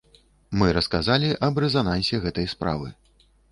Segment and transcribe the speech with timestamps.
[0.61, 2.93] Мы расказалі аб рэзанансе гэтай справы.